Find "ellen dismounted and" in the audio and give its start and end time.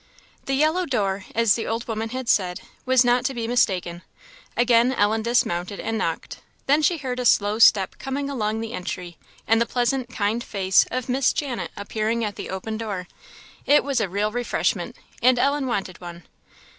4.93-5.95